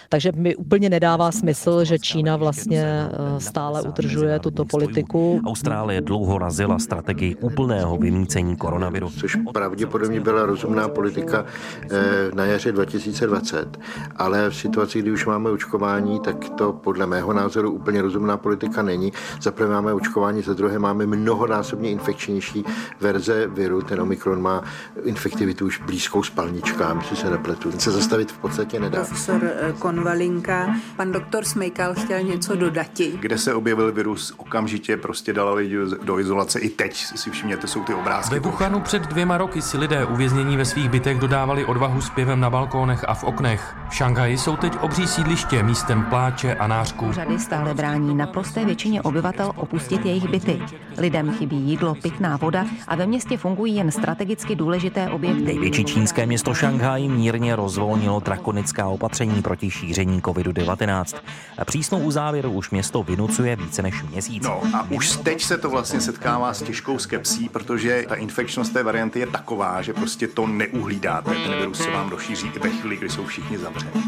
Takže 0.08 0.32
mi 0.34 0.56
úplně 0.56 0.90
nedává 0.90 1.32
smysl, 1.32 1.84
že 1.84 1.98
Čína 1.98 2.36
vlastně 2.36 2.82
eh, 2.82 3.40
stále 3.40 3.82
udržuje 3.82 4.38
tuto 4.38 4.64
politiku. 4.64 5.40
Austrálie 5.46 6.00
dlouho 6.00 6.38
razila 6.38 6.78
strategii 6.78 7.36
úplného 7.36 7.96
vymícení 7.96 8.56
koronaviru. 8.56 9.10
Což 9.10 9.36
pravděpodobně 9.52 10.20
byla 10.20 10.46
rozumná 10.46 10.88
politika 10.88 11.44
eh, 11.90 12.30
na 12.34 12.44
jaře 12.44 12.72
2020, 12.72 13.78
ale 14.16 14.50
v 14.50 14.56
situaci, 14.56 14.98
kdy 14.98 15.10
už 15.10 15.26
máme 15.26 15.50
očkování, 15.50 16.20
tak 16.20 16.51
to 16.56 16.72
podle 16.72 17.06
mého 17.06 17.32
názoru 17.32 17.70
úplně 17.70 18.02
rozumná 18.02 18.36
politika 18.36 18.82
není. 18.82 19.12
Za 19.40 19.50
prvé 19.50 19.74
máme 19.74 19.92
očkování, 19.92 20.42
za 20.42 20.54
druhé 20.54 20.78
máme 20.78 21.06
mnohonásobně 21.06 21.90
infekčnější 21.90 22.64
verze 23.00 23.46
viru. 23.46 23.82
Ten 23.82 24.00
Omikron 24.00 24.42
má 24.42 24.62
infektivitu 25.04 25.66
už 25.66 25.80
blízkou 25.80 26.22
spalničkám, 26.22 26.98
jestli 26.98 27.16
se 27.16 27.30
nepletu. 27.30 27.70
Ten 27.70 27.80
se 27.80 27.90
zastavit 27.90 28.32
v 28.32 28.38
podstatě 28.38 28.80
nedá. 28.80 29.04
Profesor 29.04 29.40
eh, 29.44 29.72
Konvalinka, 29.78 30.74
pan 30.96 31.12
doktor 31.12 31.44
Smejkal 31.44 31.94
chtěl 31.94 32.22
něco 32.22 32.56
dodat. 32.56 32.86
Kde 33.20 33.38
se 33.38 33.54
objevil 33.54 33.92
virus, 33.92 34.34
okamžitě 34.36 34.96
prostě 34.96 35.32
dala 35.32 35.54
lidi 35.54 35.76
do 36.02 36.18
izolace. 36.18 36.58
I 36.58 36.68
teď 36.68 36.96
si 36.96 37.30
všimněte, 37.30 37.66
jsou 37.66 37.84
ty 37.84 37.94
obrázky. 37.94 38.34
Ve 38.34 38.40
Wuhanu 38.40 38.80
před 38.80 39.02
dvěma 39.02 39.38
roky 39.38 39.62
si 39.62 39.78
lidé 39.78 40.06
uvěznění 40.06 40.56
ve 40.56 40.64
svých 40.64 40.88
bytech 40.88 41.18
dodávali 41.18 41.64
odvahu 41.64 42.00
zpěvem 42.00 42.40
na 42.40 42.50
balkónech 42.50 43.04
a 43.08 43.14
v 43.14 43.24
oknech. 43.24 43.76
V 43.90 43.94
Šanghaji 43.94 44.38
jsou 44.38 44.56
teď 44.56 44.76
obří 44.80 45.06
sídliště 45.06 45.62
místem 45.62 46.04
pláče 46.04 46.41
a 46.44 46.66
nářků. 46.66 47.06
Úřady 47.06 47.38
stále 47.38 47.74
brání 47.74 48.14
naprosté 48.14 48.64
většině 48.64 49.02
obyvatel 49.02 49.52
opustit 49.56 50.06
jejich 50.06 50.28
byty. 50.28 50.62
Lidem 50.98 51.32
chybí 51.32 51.56
jídlo, 51.56 51.94
pitná 51.94 52.36
voda 52.36 52.66
a 52.88 52.96
ve 52.96 53.06
městě 53.06 53.36
fungují 53.36 53.76
jen 53.76 53.90
strategicky 53.90 54.56
důležité 54.56 55.10
objekty. 55.10 55.42
Největší 55.42 55.84
čínské 55.84 56.26
město 56.26 56.54
Šanghaj 56.54 57.08
mírně 57.08 57.56
rozvolnilo 57.56 58.20
drakonická 58.20 58.88
opatření 58.88 59.42
proti 59.42 59.70
šíření 59.70 60.20
COVID-19. 60.22 61.16
Přísnou 61.64 61.98
uzávěru 61.98 62.50
už 62.50 62.70
město 62.70 63.02
vynucuje 63.02 63.56
více 63.56 63.82
než 63.82 64.02
měsíc. 64.02 64.42
No 64.44 64.62
a 64.74 64.86
už 64.90 65.16
teď 65.16 65.42
se 65.42 65.58
to 65.58 65.70
vlastně 65.70 66.00
setkává 66.00 66.54
s 66.54 66.62
těžkou 66.62 66.98
skepsí, 66.98 67.48
protože 67.48 68.04
ta 68.08 68.14
infekčnost 68.14 68.72
té 68.72 68.82
varianty 68.82 69.18
je 69.18 69.26
taková, 69.26 69.82
že 69.82 69.92
prostě 69.92 70.28
to 70.28 70.46
neuhlídáte. 70.46 71.30
Ten 71.30 71.54
virus 71.58 71.78
se 71.78 71.90
vám 71.90 72.08
rozšíří 72.08 72.50
i 72.56 72.58
ve 72.58 72.70
chvíli, 72.70 72.96
kdy 72.96 73.10
jsou 73.10 73.24
všichni 73.24 73.58
zavřeni. 73.58 74.02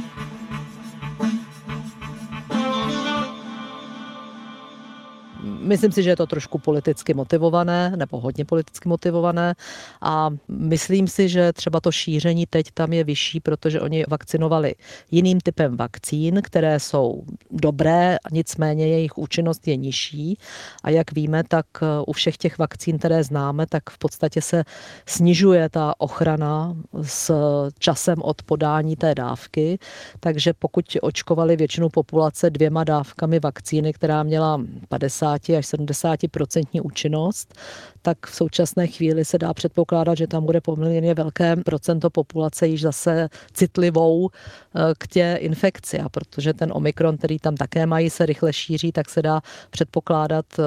Myslím 5.64 5.92
si, 5.92 6.02
že 6.02 6.10
je 6.10 6.16
to 6.16 6.26
trošku 6.26 6.58
politicky 6.58 7.14
motivované, 7.14 7.92
nebo 7.96 8.20
hodně 8.20 8.44
politicky 8.44 8.88
motivované. 8.88 9.54
A 10.00 10.30
myslím 10.48 11.08
si, 11.08 11.28
že 11.28 11.52
třeba 11.52 11.80
to 11.80 11.92
šíření 11.92 12.46
teď 12.46 12.66
tam 12.74 12.92
je 12.92 13.04
vyšší, 13.04 13.40
protože 13.40 13.80
oni 13.80 14.04
vakcinovali 14.08 14.74
jiným 15.10 15.40
typem 15.40 15.76
vakcín, 15.76 16.40
které 16.42 16.80
jsou 16.80 17.22
dobré, 17.50 18.16
nicméně 18.32 18.88
jejich 18.88 19.18
účinnost 19.18 19.68
je 19.68 19.76
nižší. 19.76 20.38
A 20.82 20.90
jak 20.90 21.12
víme, 21.12 21.42
tak 21.48 21.66
eh, 21.82 21.86
u 22.06 22.12
všech 22.12 22.36
těch 22.36 22.58
vakcín, 22.58 22.98
které 22.98 23.24
známe, 23.24 23.66
tak 23.66 23.90
v 23.90 23.98
podstatě 23.98 24.42
se 24.42 24.64
snižuje 25.06 25.68
ta 25.68 25.94
ochrana 25.98 26.76
s 27.02 27.32
časem 27.78 28.22
od 28.22 28.42
podání 28.42 28.96
té 28.96 29.14
dávky, 29.14 29.78
takže 30.20 30.52
pokud 30.52 30.84
očkovali 31.02 31.56
většinu 31.56 31.88
populace 31.88 32.50
dvěma 32.50 32.84
dávkami 32.84 33.40
vakcíny, 33.40 33.92
která 33.92 34.22
měla 34.22 34.60
50 34.88 35.48
až 35.56 35.66
70% 35.66 36.80
účinnost, 36.82 37.54
tak 38.02 38.26
v 38.26 38.34
současné 38.34 38.86
chvíli 38.86 39.24
se 39.24 39.38
dá 39.38 39.54
předpokládat, 39.54 40.14
že 40.14 40.26
tam 40.26 40.44
bude 40.44 40.60
poměrně 40.60 41.14
velké 41.14 41.56
procento 41.56 42.10
populace 42.10 42.66
již 42.66 42.82
zase 42.82 43.28
citlivou 43.52 44.30
eh, 44.30 44.80
k 44.98 45.08
tě 45.08 45.36
infekci. 45.40 45.98
A 45.98 46.08
protože 46.08 46.52
ten 46.52 46.72
omikron, 46.74 47.16
který 47.16 47.38
tam 47.38 47.56
také 47.56 47.86
mají, 47.86 48.10
se 48.10 48.26
rychle 48.26 48.52
šíří, 48.52 48.92
tak 48.92 49.10
se 49.10 49.22
dá 49.22 49.40
předpokládat, 49.70 50.46
eh, 50.58 50.62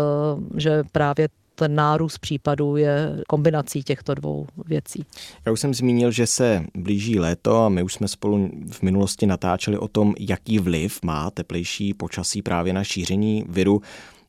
že 0.60 0.84
právě 0.92 1.30
ten 1.60 1.76
nárůst 1.76 2.18
případů 2.18 2.76
je 2.76 3.24
kombinací 3.28 3.84
těchto 3.84 4.14
dvou 4.14 4.48
věcí. 4.66 5.06
Já 5.46 5.52
už 5.52 5.60
jsem 5.60 5.74
zmínil, 5.74 6.12
že 6.12 6.28
se 6.28 6.64
blíží 6.76 7.20
léto 7.20 7.58
a 7.58 7.70
my 7.70 7.84
už 7.84 7.94
jsme 7.94 8.08
spolu 8.08 8.50
v 8.72 8.82
minulosti 8.82 9.26
natáčeli 9.26 9.78
o 9.78 9.88
tom, 9.88 10.14
jaký 10.20 10.60
vliv 10.60 11.00
má 11.04 11.32
teplejší 11.32 11.94
počasí 11.94 12.42
právě 12.42 12.74
na 12.74 12.84
šíření 12.84 13.46
viru. 13.50 13.82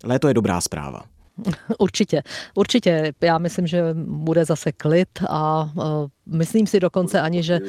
Léto 0.05 0.29
je 0.29 0.35
dobrá 0.35 0.61
zpráva. 0.61 1.03
Určitě, 1.79 2.23
určitě. 2.55 3.13
Já 3.21 3.39
myslím, 3.39 3.67
že 3.67 3.83
bude 4.05 4.45
zase 4.45 4.73
klid 4.73 5.09
a 5.29 5.71
uh, 5.77 5.83
myslím 6.27 6.67
si 6.67 6.81
dokonce 6.81 7.21
ani, 7.21 7.43
že 7.43 7.61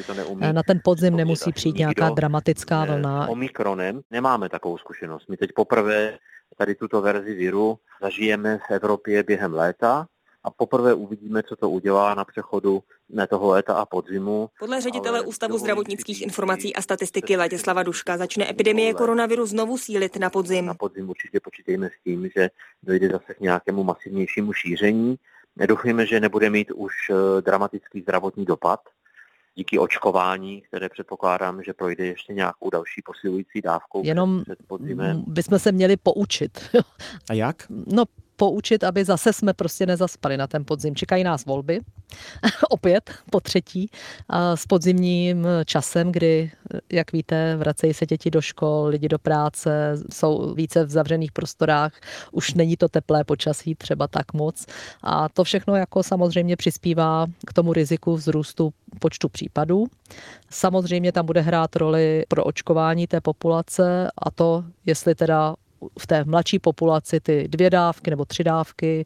na 0.52 0.62
ten 0.62 0.80
podzim 0.84 1.16
nemusí 1.16 1.52
přijít 1.52 1.76
nějaká 1.76 2.10
dramatická 2.10 2.84
vlna. 2.84 3.28
Omikronem 3.28 4.00
nemáme 4.10 4.48
takovou 4.48 4.78
zkušenost. 4.78 5.28
My 5.28 5.36
teď 5.36 5.50
poprvé 5.54 6.18
tady 6.58 6.74
tuto 6.74 7.02
verzi 7.02 7.34
viru 7.34 7.78
zažijeme 8.02 8.58
v 8.58 8.70
Evropě 8.70 9.22
během 9.22 9.54
léta 9.54 10.06
a 10.44 10.50
poprvé 10.50 10.94
uvidíme, 10.94 11.42
co 11.42 11.56
to 11.56 11.70
udělá 11.70 12.14
na 12.14 12.24
přechodu 12.24 12.82
ne 13.12 13.26
toho 13.26 13.48
léta 13.48 13.74
a 13.74 13.86
podzimu. 13.86 14.48
Podle 14.58 14.80
ředitele 14.80 15.20
Ústavu 15.20 15.58
zdravotnických 15.58 16.22
informací 16.22 16.76
a 16.76 16.82
statistiky 16.82 17.36
Ladislava 17.36 17.82
Duška 17.82 18.16
začne 18.16 18.50
epidemie 18.50 18.94
koronaviru 18.94 19.46
znovu 19.46 19.78
sílit 19.78 20.16
na 20.16 20.30
podzim. 20.30 20.66
Na 20.66 20.74
podzim 20.74 21.10
určitě 21.10 21.40
počítejme 21.40 21.88
s 21.88 22.04
tím, 22.04 22.28
že 22.36 22.50
dojde 22.82 23.08
zase 23.08 23.34
k 23.34 23.40
nějakému 23.40 23.84
masivnějšímu 23.84 24.52
šíření. 24.52 25.16
Nedoufujeme, 25.56 26.06
že 26.06 26.20
nebude 26.20 26.50
mít 26.50 26.70
už 26.70 26.92
eh, 27.10 27.42
dramatický 27.42 28.00
zdravotní 28.00 28.44
dopad, 28.44 28.80
díky 29.54 29.78
očkování, 29.78 30.60
které 30.60 30.88
předpokládám, 30.88 31.62
že 31.62 31.72
projde 31.72 32.06
ještě 32.06 32.32
nějakou 32.32 32.70
další 32.70 33.02
posilující 33.04 33.60
dávkou 33.60 34.02
Jenom 34.04 34.42
bychom 35.26 35.58
se 35.58 35.72
měli 35.72 35.96
poučit. 35.96 36.58
A 37.30 37.34
jak? 37.34 37.56
No 37.70 38.04
poučit, 38.40 38.84
aby 38.84 39.04
zase 39.04 39.32
jsme 39.32 39.52
prostě 39.52 39.86
nezaspali 39.86 40.36
na 40.36 40.46
ten 40.46 40.64
podzim. 40.64 40.96
Čekají 40.96 41.24
nás 41.24 41.44
volby, 41.44 41.80
opět 42.70 43.10
po 43.30 43.40
třetí, 43.40 43.90
s 44.54 44.66
podzimním 44.66 45.46
časem, 45.64 46.12
kdy, 46.12 46.50
jak 46.92 47.12
víte, 47.12 47.56
vracejí 47.56 47.94
se 47.94 48.06
děti 48.06 48.30
do 48.30 48.40
škol, 48.40 48.86
lidi 48.86 49.08
do 49.08 49.18
práce, 49.18 49.96
jsou 50.12 50.54
více 50.54 50.84
v 50.84 50.90
zavřených 50.90 51.32
prostorách, 51.32 51.92
už 52.32 52.54
není 52.54 52.76
to 52.76 52.88
teplé 52.88 53.24
počasí 53.24 53.74
třeba 53.74 54.08
tak 54.08 54.32
moc. 54.32 54.66
A 55.02 55.28
to 55.28 55.44
všechno 55.44 55.76
jako 55.76 56.02
samozřejmě 56.02 56.56
přispívá 56.56 57.26
k 57.46 57.52
tomu 57.52 57.72
riziku 57.72 58.16
vzrůstu 58.16 58.72
počtu 58.98 59.28
případů. 59.28 59.86
Samozřejmě 60.50 61.12
tam 61.12 61.26
bude 61.26 61.40
hrát 61.40 61.76
roli 61.76 62.24
pro 62.28 62.44
očkování 62.44 63.06
té 63.06 63.20
populace 63.20 64.10
a 64.18 64.30
to, 64.30 64.64
jestli 64.86 65.14
teda 65.14 65.54
v 65.98 66.06
té 66.06 66.24
mladší 66.24 66.58
populaci 66.58 67.20
ty 67.20 67.48
dvě 67.48 67.70
dávky 67.70 68.10
nebo 68.10 68.24
tři 68.24 68.44
dávky 68.44 69.04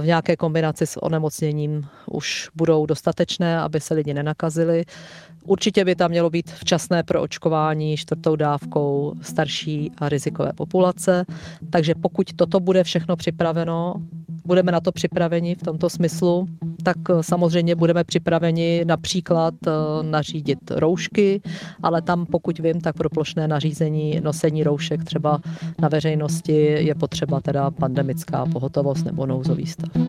v 0.00 0.06
nějaké 0.06 0.36
kombinaci 0.36 0.86
s 0.86 1.02
onemocněním 1.02 1.86
už 2.10 2.48
budou 2.54 2.86
dostatečné, 2.86 3.60
aby 3.60 3.80
se 3.80 3.94
lidi 3.94 4.14
nenakazili. 4.14 4.84
Určitě 5.44 5.84
by 5.84 5.94
tam 5.94 6.10
mělo 6.10 6.30
být 6.30 6.50
včasné 6.50 7.02
proočkování 7.02 7.96
čtvrtou 7.96 8.36
dávkou 8.36 9.14
starší 9.22 9.92
a 9.98 10.08
rizikové 10.08 10.52
populace. 10.52 11.24
Takže 11.70 11.94
pokud 11.94 12.32
toto 12.36 12.60
bude 12.60 12.84
všechno 12.84 13.16
připraveno, 13.16 13.94
budeme 14.44 14.72
na 14.72 14.80
to 14.80 14.92
připraveni 14.92 15.54
v 15.54 15.62
tomto 15.62 15.90
smyslu, 15.90 16.46
tak 16.82 16.96
samozřejmě 17.20 17.74
budeme 17.74 18.04
připraveni 18.04 18.84
například 18.86 19.54
eh, 19.66 19.70
nařídit 20.02 20.58
roušky, 20.70 21.40
ale 21.82 22.02
tam, 22.02 22.26
pokud 22.26 22.58
vím, 22.58 22.80
tak 22.80 22.96
pro 22.96 23.10
plošné 23.10 23.48
nařízení 23.48 24.20
nosení 24.20 24.64
roušek 24.64 25.04
třeba 25.04 25.40
na 25.78 25.88
veřejnosti 25.88 26.56
je 26.62 26.94
potřeba 26.94 27.40
teda 27.40 27.70
pandemická 27.70 28.46
pohotovost 28.46 29.04
nebo 29.04 29.26
nouzový 29.26 29.66
stav. 29.76 30.06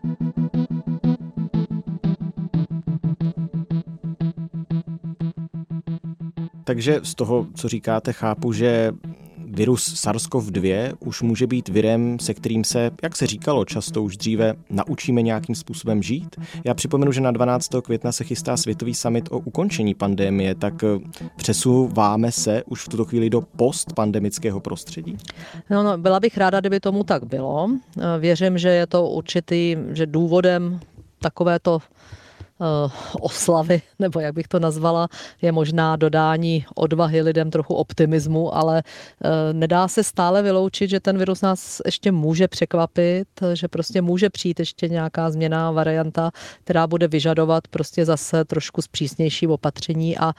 Takže 6.64 7.00
z 7.02 7.14
toho, 7.14 7.46
co 7.54 7.68
říkáte, 7.68 8.12
chápu, 8.12 8.52
že 8.52 8.92
virus 9.58 10.04
SARS-CoV-2 10.04 10.92
už 11.00 11.22
může 11.22 11.46
být 11.46 11.68
virem, 11.68 12.18
se 12.18 12.34
kterým 12.34 12.64
se, 12.64 12.90
jak 13.02 13.16
se 13.16 13.26
říkalo 13.26 13.64
často 13.64 14.02
už 14.02 14.16
dříve, 14.16 14.54
naučíme 14.70 15.22
nějakým 15.22 15.54
způsobem 15.54 16.02
žít. 16.02 16.36
Já 16.64 16.74
připomenu, 16.74 17.12
že 17.12 17.20
na 17.20 17.30
12. 17.30 17.70
května 17.82 18.12
se 18.12 18.24
chystá 18.24 18.56
Světový 18.56 18.94
summit 18.94 19.28
o 19.30 19.38
ukončení 19.38 19.94
pandemie, 19.94 20.54
tak 20.54 20.74
eh, 20.84 20.86
přesouváme 21.36 22.32
se 22.32 22.62
už 22.66 22.84
v 22.84 22.88
tuto 22.88 23.04
chvíli 23.04 23.30
do 23.30 23.40
postpandemického 23.40 24.60
prostředí? 24.60 25.16
No, 25.70 25.82
no, 25.82 25.98
byla 25.98 26.20
bych 26.20 26.36
ráda, 26.36 26.60
kdyby 26.60 26.80
tomu 26.80 27.04
tak 27.04 27.24
bylo. 27.24 27.68
Eh, 27.70 28.18
věřím, 28.18 28.58
že 28.58 28.68
je 28.68 28.86
to 28.86 29.08
určitý, 29.08 29.76
že 29.92 30.06
důvodem 30.06 30.80
takovéto 31.18 31.78
oslavy, 33.20 33.82
nebo 33.98 34.20
jak 34.20 34.34
bych 34.34 34.48
to 34.48 34.58
nazvala, 34.58 35.08
je 35.42 35.52
možná 35.52 35.96
dodání 35.96 36.66
odvahy 36.74 37.22
lidem, 37.22 37.50
trochu 37.50 37.74
optimismu, 37.74 38.56
ale 38.56 38.82
eh, 38.82 39.52
nedá 39.52 39.88
se 39.88 40.04
stále 40.04 40.42
vyloučit, 40.42 40.90
že 40.90 41.00
ten 41.00 41.18
virus 41.18 41.40
nás 41.40 41.80
ještě 41.84 42.12
může 42.12 42.48
překvapit, 42.48 43.28
že 43.54 43.68
prostě 43.68 44.02
může 44.02 44.30
přijít 44.30 44.60
ještě 44.60 44.88
nějaká 44.88 45.30
změna, 45.30 45.70
varianta, 45.70 46.30
která 46.64 46.86
bude 46.86 47.08
vyžadovat 47.08 47.68
prostě 47.68 48.04
zase 48.04 48.44
trošku 48.44 48.82
zpřísnější 48.82 49.46
opatření. 49.46 50.18
A 50.18 50.32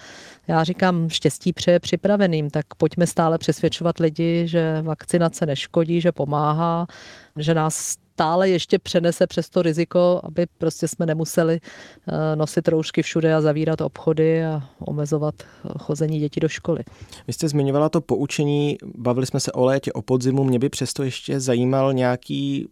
já 0.47 0.63
říkám 0.63 1.09
štěstí 1.09 1.53
přeje 1.53 1.79
připraveným, 1.79 2.49
tak 2.49 2.65
pojďme 2.77 3.07
stále 3.07 3.37
přesvědčovat 3.37 3.99
lidi, 3.99 4.47
že 4.47 4.81
vakcinace 4.81 5.45
neškodí, 5.45 6.01
že 6.01 6.11
pomáhá, 6.11 6.87
že 7.35 7.53
nás 7.53 7.95
stále 8.19 8.49
ještě 8.49 8.79
přenese 8.79 9.27
přes 9.27 9.49
to 9.49 9.61
riziko, 9.61 10.21
aby 10.23 10.45
prostě 10.57 10.87
jsme 10.87 11.05
nemuseli 11.05 11.59
eh, 11.59 12.35
nosit 12.35 12.67
roušky 12.67 13.01
všude 13.01 13.35
a 13.35 13.41
zavírat 13.41 13.81
obchody 13.81 14.45
a 14.45 14.63
omezovat 14.79 15.35
eh, 15.39 15.69
chození 15.79 16.19
dětí 16.19 16.39
do 16.39 16.49
školy. 16.49 16.83
Vy 17.27 17.33
jste 17.33 17.49
zmiňovala 17.49 17.89
to 17.89 18.01
poučení, 18.01 18.77
bavili 18.97 19.25
jsme 19.25 19.39
se 19.39 19.51
o 19.51 19.65
létě, 19.65 19.93
o 19.93 20.01
podzimu, 20.01 20.43
mě 20.43 20.59
by 20.59 20.69
přesto 20.69 21.03
ještě 21.03 21.39
zajímal 21.39 21.93
nějaký 21.93 22.67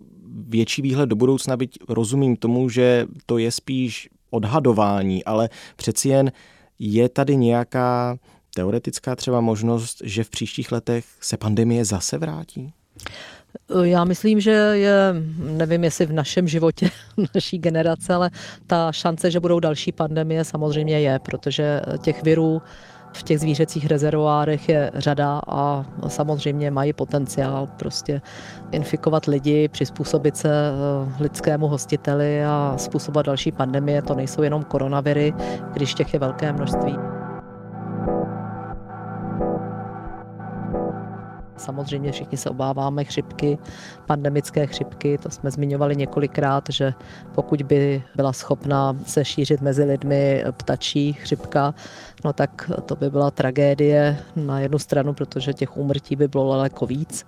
větší 0.48 0.82
výhled 0.82 1.06
do 1.06 1.16
budoucna, 1.16 1.58
byť 1.58 1.80
rozumím 1.90 2.36
tomu, 2.36 2.70
že 2.70 3.06
to 3.26 3.38
je 3.38 3.52
spíš 3.52 4.10
odhadování, 4.30 5.24
ale 5.24 5.50
přeci 5.76 6.10
jen 6.10 6.32
je 6.80 7.10
tady 7.10 7.36
nějaká 7.36 8.18
teoretická 8.56 9.16
třeba 9.16 9.42
možnost, 9.42 10.02
že 10.04 10.24
v 10.24 10.30
příštích 10.30 10.72
letech 10.72 11.06
se 11.22 11.38
pandemie 11.38 11.86
zase 11.86 12.18
vrátí? 12.18 12.74
Já 13.84 14.04
myslím, 14.04 14.40
že 14.40 14.52
je, 14.52 15.16
nevím 15.40 15.84
jestli 15.84 16.06
v 16.06 16.14
našem 16.14 16.48
životě, 16.48 16.90
naší 17.36 17.58
generace, 17.58 18.14
ale 18.14 18.30
ta 18.68 18.92
šance, 18.92 19.32
že 19.32 19.40
budou 19.40 19.60
další 19.60 19.92
pandemie 19.92 20.44
samozřejmě 20.44 21.00
je, 21.00 21.20
protože 21.20 21.82
těch 22.02 22.24
virů 22.24 22.62
v 23.14 23.24
těch 23.24 23.40
zvířecích 23.40 23.86
rezervoárech 23.88 24.70
je 24.70 24.92
řada 24.96 25.42
a 25.48 25.86
samozřejmě 26.08 26.72
mají 26.72 26.94
potenciál 26.94 27.68
prostě 27.78 28.22
infikovat 28.72 29.26
lidi, 29.26 29.68
přizpůsobit 29.68 30.38
se 30.38 30.50
eh, 30.50 31.24
lidskému 31.24 31.68
hostiteli 31.68 32.46
a 32.46 32.74
způsobovat 32.78 33.26
další 33.26 33.52
pandemie. 33.52 34.02
To 34.02 34.16
nejsou 34.16 34.42
jenom 34.42 34.64
koronaviry, 34.64 35.34
když 35.74 35.94
těch 35.94 36.14
je 36.14 36.20
velké 36.20 36.54
množství. 36.54 37.17
Samozřejmě 41.58 42.12
všichni 42.12 42.38
se 42.38 42.50
obáváme 42.50 43.04
chřipky, 43.04 43.58
pandemické 44.06 44.68
chřipky, 44.68 45.18
to 45.18 45.30
jsme 45.30 45.52
zmiňovali 45.52 45.96
několikrát, 45.96 46.64
že 46.70 46.94
pokud 47.36 47.62
by 47.62 48.04
byla 48.16 48.34
schopna 48.34 48.98
se 49.06 49.26
šířit 49.26 49.62
mezi 49.62 49.84
lidmi 49.84 50.44
ptačí 50.52 51.14
chřipka, 51.14 51.74
no 52.26 52.34
tak 52.34 52.72
to 52.86 52.96
by 52.96 53.10
byla 53.10 53.32
tragédie 53.32 54.18
na 54.36 54.60
jednu 54.60 54.80
stranu, 54.80 55.14
protože 55.14 55.54
těch 55.54 55.78
úmrtí 55.78 56.16
by 56.16 56.28
bylo 56.28 56.56
daleko 56.56 56.86
víc. 56.86 57.26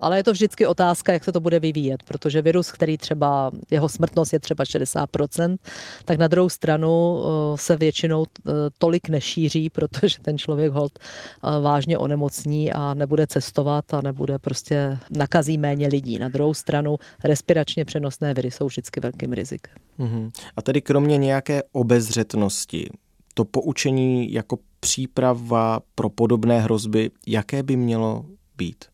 Ale 0.00 0.16
je 0.16 0.24
to 0.24 0.32
vždycky 0.32 0.66
otázka, 0.66 1.12
jak 1.12 1.24
se 1.24 1.32
to 1.32 1.40
bude 1.40 1.60
vyvíjet, 1.60 2.02
protože 2.02 2.42
virus, 2.42 2.72
který 2.72 2.98
třeba, 2.98 3.50
jeho 3.70 3.88
smrtnost 3.88 4.32
je 4.32 4.40
třeba 4.40 4.64
60%, 4.64 5.56
tak 6.04 6.18
na 6.18 6.28
druhou 6.28 6.48
stranu 6.48 7.22
eh, 7.22 7.58
se 7.58 7.76
většinou 7.76 8.24
eh, 8.24 8.52
tolik 8.78 9.08
nešíří, 9.08 9.70
protože 9.70 10.18
ten 10.22 10.38
člověk 10.38 10.72
hold 10.72 10.98
eh, 10.98 11.60
vážně 11.60 11.98
onemocní 11.98 12.72
a 12.72 12.94
nebude 12.94 13.26
cestovat 13.26 13.94
a 13.94 14.00
nebude 14.00 14.38
prostě 14.38 14.98
nakazí 15.10 15.58
méně 15.58 15.88
lidí. 15.88 16.18
Na 16.18 16.28
druhou 16.28 16.54
stranu 16.54 16.96
respiračně 17.24 17.84
přenosné 17.84 18.34
viry 18.34 18.50
jsou 18.50 18.66
vždycky 18.66 19.00
velkým 19.00 19.32
rizikem. 19.32 19.74
Mm-hmm. 19.98 20.30
A 20.56 20.62
tedy 20.62 20.80
kromě 20.80 21.18
nějaké 21.18 21.62
obezřetnosti, 21.72 22.90
to 23.34 23.44
poučení 23.44 24.32
jako 24.32 24.58
příprava 24.80 25.80
pro 25.94 26.08
podobné 26.08 26.60
hrozby, 26.60 27.10
jaké 27.26 27.62
by 27.62 27.76
mělo 27.76 28.24
být? 28.56 28.84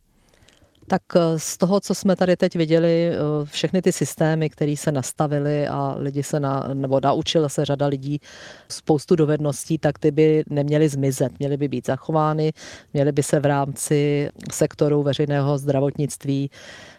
Tak 0.87 1.03
eh, 1.17 1.39
z 1.39 1.57
toho, 1.57 1.81
co 1.81 1.95
jsme 1.95 2.17
tady 2.17 2.37
teď 2.37 2.57
viděli, 2.57 3.11
eh, 3.11 3.19
všechny 3.45 3.83
ty 3.83 3.93
systémy, 3.93 4.51
které 4.51 4.75
se 4.77 4.93
nastavily 4.93 5.69
a 5.69 5.95
lidi 5.99 6.23
se 6.23 6.41
na, 6.41 6.69
nebo 6.75 7.01
naučila 7.03 7.49
se 7.49 7.65
řada 7.65 7.87
lidí 7.87 8.21
spoustu 8.69 9.17
dovedností, 9.17 9.79
tak 9.79 9.99
ty 9.99 10.11
by 10.11 10.45
neměly 10.51 10.89
zmizet, 10.89 11.39
měly 11.39 11.57
by 11.57 11.69
být 11.69 11.87
zachovány, 11.87 12.53
měly 12.93 13.13
by 13.13 13.23
se 13.23 13.41
v 13.41 13.45
rámci 13.45 14.31
sektoru 14.53 15.03
veřejného 15.03 15.59
zdravotnictví 15.59 16.51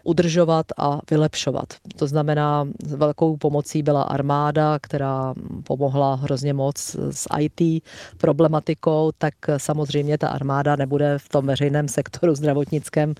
udržovat 0.07 0.65
a 0.77 0.99
vylepšovat. 1.11 1.73
To 1.95 2.07
znamená, 2.07 2.67
velkou 2.95 3.37
pomocí 3.37 3.83
byla 3.83 4.03
armáda, 4.03 4.79
která 4.81 5.33
pomohla 5.63 6.15
hrozně 6.15 6.53
moc 6.53 6.95
s 7.11 7.27
IT 7.39 7.83
problematikou, 8.17 9.11
tak 9.17 9.33
samozřejmě 9.57 10.17
ta 10.17 10.27
armáda 10.27 10.75
nebude 10.75 11.17
v 11.17 11.29
tom 11.29 11.45
veřejném 11.45 11.87
sektoru 11.87 12.35
zdravotnickém 12.35 13.13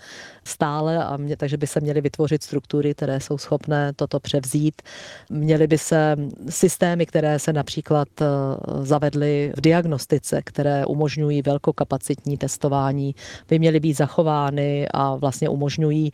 stále, 0.44 1.04
a 1.04 1.18
mě, 1.18 1.38
takže 1.38 1.58
by 1.58 1.68
se 1.68 1.80
měly 1.80 2.02
vytvořit 2.02 2.44
struktury, 2.44 2.94
které 2.94 3.20
jsou 3.20 3.38
schopné 3.38 3.94
toto 3.96 4.20
převzít. 4.20 4.82
Měly 5.30 5.68
by 5.68 5.78
se 5.78 6.16
systémy, 6.50 7.06
které 7.06 7.40
se 7.40 7.54
například 7.54 8.08
eh, 8.22 8.26
zavedly 8.82 9.54
v 9.58 9.62
diagnostice, 9.62 10.42
které 10.44 10.86
umožňují 10.86 11.42
velkokapacitní 11.42 12.38
testování, 12.38 13.16
by 13.50 13.60
měly 13.60 13.80
být 13.80 13.94
zachovány 13.94 14.88
a 14.94 15.16
vlastně 15.16 15.50
umožňují 15.50 16.12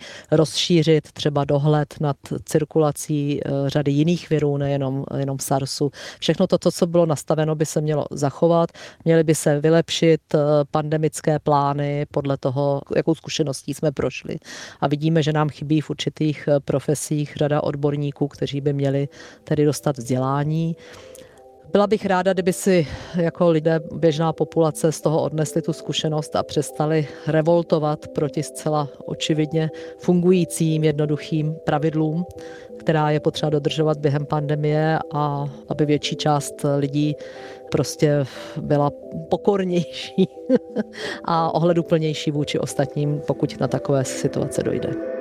rozšířit 0.63 1.11
třeba 1.11 1.45
dohled 1.45 1.93
nad 1.99 2.17
cirkulací 2.45 3.39
eh, 3.45 3.49
řady 3.67 3.91
jiných 3.91 4.29
virů, 4.29 4.57
nejenom 4.57 5.05
jenom 5.17 5.39
SARSu. 5.39 5.91
Všechno 6.19 6.47
to, 6.47 6.71
co 6.71 6.87
bylo 6.87 7.05
nastaveno, 7.05 7.55
by 7.55 7.65
se 7.65 7.81
mělo 7.81 8.05
zachovat. 8.11 8.69
Měly 9.05 9.23
by 9.23 9.35
se 9.35 9.59
vylepšit 9.59 10.21
eh, 10.35 10.39
pandemické 10.71 11.39
plány 11.39 12.05
podle 12.11 12.37
toho, 12.37 12.81
jakou 12.95 13.15
zkušeností 13.15 13.73
jsme 13.73 13.91
prošli. 13.91 14.37
A 14.81 14.87
vidíme, 14.87 15.23
že 15.23 15.33
nám 15.33 15.49
chybí 15.49 15.81
v 15.81 15.89
určitých 15.89 16.47
eh, 16.47 16.59
profesích 16.59 17.33
řada 17.35 17.63
odborníků, 17.63 18.27
kteří 18.27 18.61
by 18.61 18.73
měli 18.73 19.07
tedy 19.43 19.65
dostat 19.65 19.97
vzdělání. 19.97 20.75
Byla 21.71 21.87
bych 21.87 22.05
ráda, 22.05 22.33
kdyby 22.33 22.53
si 22.53 22.87
jako 23.15 23.49
lidé, 23.49 23.79
běžná 23.95 24.33
populace 24.33 24.91
z 24.91 25.01
toho 25.01 25.21
odnesli 25.21 25.61
tu 25.61 25.73
zkušenost 25.73 26.35
a 26.35 26.43
přestali 26.43 27.07
revoltovat 27.27 28.07
proti 28.07 28.43
zcela 28.43 28.89
očividně 29.05 29.69
fungujícím 29.97 30.83
jednoduchým 30.83 31.55
pravidlům, 31.63 32.25
která 32.77 33.09
je 33.09 33.19
potřeba 33.19 33.49
dodržovat 33.49 33.97
během 33.97 34.25
pandemie 34.25 34.99
a 35.13 35.45
aby 35.69 35.85
větší 35.85 36.15
část 36.15 36.65
lidí 36.77 37.15
prostě 37.71 38.23
byla 38.61 38.91
pokornější 39.29 40.27
a 41.25 41.55
ohleduplnější 41.55 42.31
vůči 42.31 42.59
ostatním, 42.59 43.21
pokud 43.27 43.59
na 43.59 43.67
takové 43.67 44.03
situace 44.05 44.63
dojde. 44.63 45.12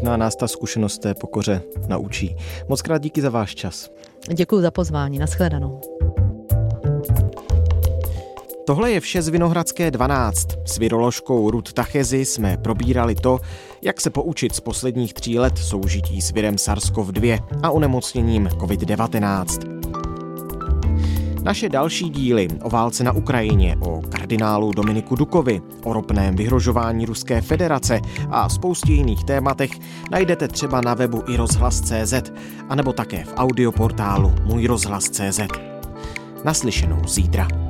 Možná 0.00 0.16
nás 0.16 0.36
ta 0.36 0.48
zkušenost 0.48 0.98
té 0.98 1.14
pokoře 1.14 1.62
naučí. 1.88 2.36
Moc 2.68 2.82
krát 2.82 3.02
díky 3.02 3.20
za 3.22 3.30
váš 3.30 3.54
čas. 3.54 3.90
Děkuji 4.34 4.60
za 4.60 4.70
pozvání. 4.70 5.18
Naschledanou. 5.18 5.80
Tohle 8.66 8.92
je 8.92 9.00
vše 9.00 9.22
z 9.22 9.28
Vinohradské 9.28 9.90
12. 9.90 10.48
S 10.64 10.78
viroložkou 10.78 11.50
Rud 11.50 11.72
Tachezi 11.72 12.24
jsme 12.24 12.56
probírali 12.56 13.14
to, 13.14 13.40
jak 13.82 14.00
se 14.00 14.10
poučit 14.10 14.54
z 14.54 14.60
posledních 14.60 15.14
tří 15.14 15.38
let 15.38 15.58
soužití 15.58 16.22
s 16.22 16.30
virem 16.30 16.54
SARS-CoV-2 16.54 17.38
a 17.62 17.70
onemocněním 17.70 18.46
COVID-19. 18.46 19.79
Naše 21.42 21.68
další 21.68 22.10
díly 22.10 22.48
o 22.62 22.70
válce 22.70 23.04
na 23.04 23.12
Ukrajině, 23.12 23.76
o 23.80 24.02
kardinálu 24.02 24.72
Dominiku 24.72 25.16
Dukovi, 25.16 25.62
o 25.84 25.92
ropném 25.92 26.36
vyhrožování 26.36 27.06
Ruské 27.06 27.40
federace 27.40 28.00
a 28.30 28.48
spoustě 28.48 28.92
jiných 28.92 29.24
tématech 29.24 29.70
najdete 30.10 30.48
třeba 30.48 30.80
na 30.80 30.94
webu 30.94 31.22
i 31.28 31.36
rozhlas.cz, 31.36 32.14
anebo 32.68 32.92
také 32.92 33.24
v 33.24 33.34
audioportálu 33.36 34.32
Můj 34.44 34.66
rozhlas.cz. 34.66 35.40
Naslyšenou 36.44 37.02
zítra. 37.06 37.69